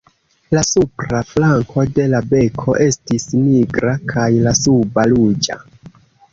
[0.57, 5.63] La supra flanko de la beko estis nigra, kaj la suba ruĝa.